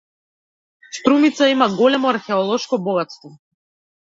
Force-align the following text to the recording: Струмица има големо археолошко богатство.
Струмица 0.99 1.49
има 1.51 1.69
големо 1.81 2.09
археолошко 2.13 2.83
богатство. 2.89 3.37